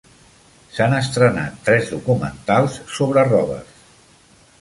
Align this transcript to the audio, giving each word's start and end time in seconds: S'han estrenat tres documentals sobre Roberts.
S'han 0.77 0.95
estrenat 0.99 1.59
tres 1.67 1.91
documentals 1.93 2.79
sobre 2.95 3.27
Roberts. 3.29 3.77